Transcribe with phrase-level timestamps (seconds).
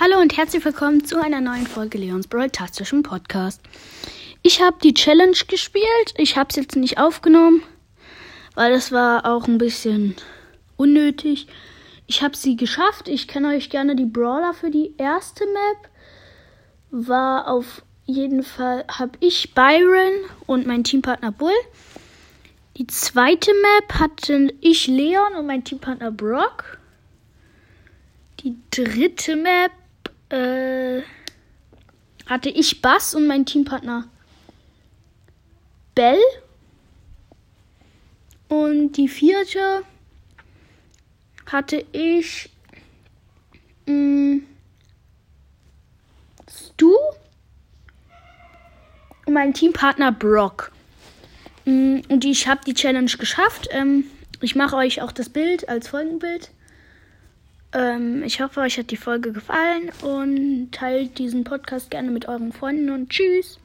[0.00, 3.60] Hallo und herzlich willkommen zu einer neuen Folge Leons Brawl-tastischen Podcast.
[4.42, 6.14] Ich habe die Challenge gespielt.
[6.16, 7.62] Ich habe es jetzt nicht aufgenommen,
[8.54, 10.16] weil das war auch ein bisschen
[10.76, 11.46] unnötig.
[12.06, 13.06] Ich habe sie geschafft.
[13.06, 15.90] Ich kann euch gerne die Brawler für die erste Map.
[16.90, 21.52] War auf jeden Fall, habe ich Byron und mein Teampartner Bull.
[22.78, 26.78] Die zweite Map hatte ich Leon und mein Teampartner Brock.
[28.40, 29.70] Die dritte Map
[30.32, 31.02] äh,
[32.26, 34.08] hatte ich Bass und mein Teampartner
[35.94, 36.18] Bell.
[38.48, 39.82] Und die vierte
[41.46, 42.50] hatte ich
[43.86, 44.46] mh, mm,
[46.50, 46.94] Stu
[49.26, 50.72] und mein Teampartner Brock.
[51.64, 53.68] Mm, und ich habe die Challenge geschafft.
[53.70, 54.04] Ähm,
[54.40, 56.50] ich mache euch auch das Bild als Folgenbild.
[57.74, 62.52] Ähm, ich hoffe, euch hat die Folge gefallen und teilt diesen Podcast gerne mit euren
[62.52, 63.58] Freunden und tschüss.